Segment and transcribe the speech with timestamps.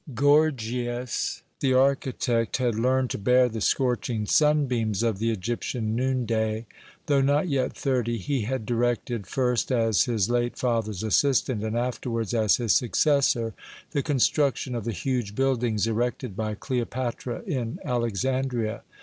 [0.15, 6.65] Gorgias, the architect, had learned to bear the scorching sunbeams of the Egyptian noonday.
[7.05, 12.33] Though not yet thirty, he had directed first as his late father's assistant and afterwards
[12.33, 13.53] as his successor
[13.91, 18.81] the construction of the huge buildings erected by Cleopatra in Alexandria.